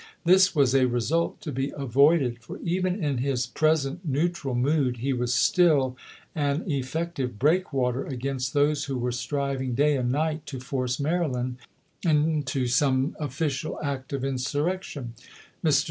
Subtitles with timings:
[0.25, 5.13] This was a result to be avoided; for, even in his present neutral mood, he
[5.13, 5.95] was still
[6.33, 11.57] an effective breakwater against those who were striving day and night to force Maryland
[12.01, 15.09] into some official act of insurrec tiort.
[15.63, 15.79] Mr.